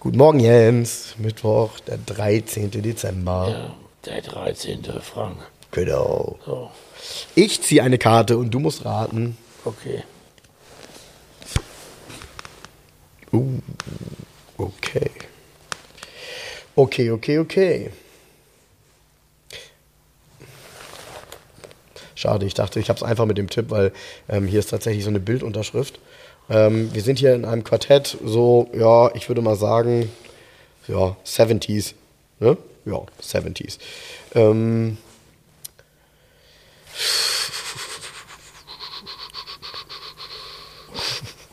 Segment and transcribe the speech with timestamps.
[0.00, 1.14] Guten Morgen, Jens.
[1.18, 2.70] Mittwoch, der 13.
[2.70, 3.48] Dezember.
[3.50, 3.74] Ja,
[4.04, 4.84] der 13.
[5.02, 5.38] Frank.
[5.72, 6.38] Genau.
[6.44, 6.70] So,
[7.34, 9.36] Ich ziehe eine Karte und du musst raten.
[9.64, 10.02] okay.
[13.30, 13.58] Uh,
[14.56, 15.10] okay.
[16.74, 17.90] Okay, okay, okay.
[22.14, 23.92] Schade, ich dachte, ich habe es einfach mit dem Tipp, weil
[24.30, 26.00] ähm, hier ist tatsächlich so eine Bildunterschrift.
[26.50, 30.10] Ähm, wir sind hier in einem Quartett, so, ja, ich würde mal sagen,
[30.86, 31.94] ja, 70s.
[32.40, 32.56] Ne?
[32.84, 33.78] Ja, 70s.
[34.34, 34.96] Ähm,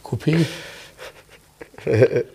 [0.03, 0.45] Coupé?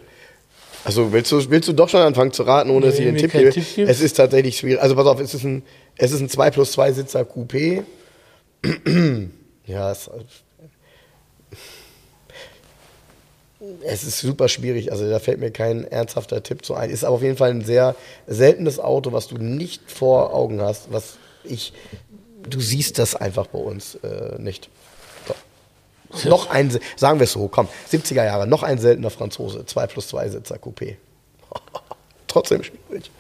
[0.82, 3.18] Also willst du, willst du doch schon anfangen zu raten, ohne dass ich Nee, mir
[3.18, 3.50] Tipp gebe?
[3.50, 3.86] Tipp?
[3.86, 4.80] Es ist tatsächlich schwierig.
[4.80, 5.62] Also pass auf, es ist ein,
[5.96, 7.84] es ist ein 2 plus 2 Sitzer Coupé.
[9.66, 10.10] ja, es,
[13.82, 14.90] es ist super schwierig.
[14.90, 16.90] Also da fällt mir kein ernsthafter Tipp zu ein.
[16.90, 17.94] Ist aber auf jeden Fall ein sehr
[18.26, 20.92] seltenes Auto, was du nicht vor Augen hast.
[20.92, 21.72] Was ich,
[22.48, 24.70] du siehst das einfach bei uns äh, nicht.
[26.12, 26.28] So.
[26.28, 30.08] Noch ein, sagen wir es so, komm, 70er Jahre, noch ein seltener Franzose, 2 plus
[30.08, 30.96] 2 Sitzer Coupé.
[32.26, 33.10] Trotzdem schwierig.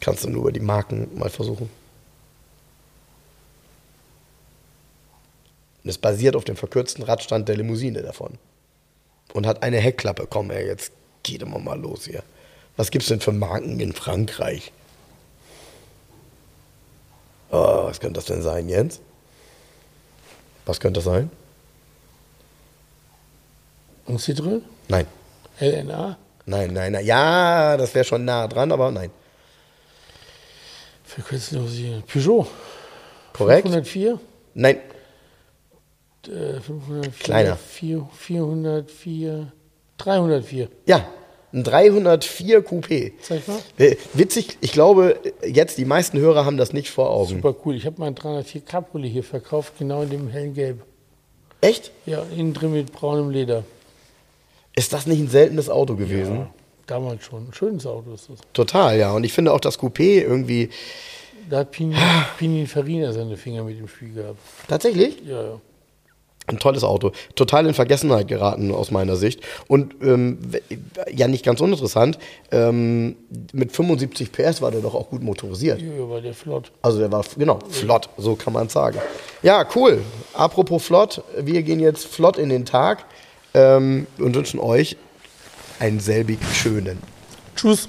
[0.00, 1.68] Kannst du nur über die Marken mal versuchen.
[5.88, 8.36] Und es basiert auf dem verkürzten Radstand der Limousine davon.
[9.32, 10.26] Und hat eine Heckklappe.
[10.28, 12.22] Komm, ey, jetzt geht immer mal los hier.
[12.76, 14.70] Was gibt's denn für Marken in Frankreich?
[17.50, 19.00] Oh, was könnte das denn sein, Jens?
[20.66, 21.30] Was könnte das sein?
[24.04, 24.60] Und Citroën?
[24.88, 25.06] Nein.
[25.58, 26.18] LNA?
[26.44, 27.06] Nein, nein, nein.
[27.06, 29.10] Ja, das wäre schon nah dran, aber nein.
[31.04, 32.46] Frequenzlose Peugeot?
[33.32, 33.62] Korrekt?
[33.62, 34.20] 504?
[34.52, 34.82] Nein.
[36.28, 37.12] Äh, 504?
[37.24, 37.56] Kleiner.
[37.56, 39.52] 4, 404?
[39.98, 40.68] 304?
[40.86, 41.06] Ja,
[41.52, 43.12] ein 304 Coupé.
[43.22, 43.58] Zeig mal.
[43.78, 47.36] Äh, Witzig, ich glaube, jetzt die meisten Hörer haben das nicht vor Augen.
[47.36, 47.74] Super cool.
[47.74, 50.82] Ich habe meinen 304 Cabriolet hier verkauft, genau in dem hellen Gelb.
[51.60, 51.90] Echt?
[52.06, 53.64] Ja, innen drin mit braunem Leder.
[54.76, 56.36] Ist das nicht ein seltenes Auto gewesen?
[56.36, 56.50] Ja,
[56.86, 57.48] damals schon.
[57.48, 58.38] Ein schönes Auto ist das.
[58.52, 59.12] Total, ja.
[59.12, 60.68] Und ich finde auch das Coupé irgendwie.
[61.50, 61.96] Da hat Pinin,
[62.38, 64.38] Pininfarina seine Finger mit im Spiel gehabt.
[64.68, 65.16] Tatsächlich?
[65.26, 65.60] Ja, ja.
[66.48, 67.12] Ein tolles Auto.
[67.34, 69.40] Total in Vergessenheit geraten aus meiner Sicht.
[69.68, 70.38] Und ähm,
[71.12, 72.18] ja, nicht ganz uninteressant.
[72.50, 73.16] Ähm,
[73.52, 75.80] mit 75 PS war der doch auch gut motorisiert.
[75.80, 76.72] Ja, war der flott.
[76.80, 78.98] Also der war, genau, flott, so kann man sagen.
[79.42, 80.00] Ja, cool.
[80.32, 83.04] Apropos flott, wir gehen jetzt flott in den Tag
[83.52, 84.96] ähm, und wünschen euch
[85.78, 86.98] einen selbig schönen.
[87.56, 87.88] Tschüss.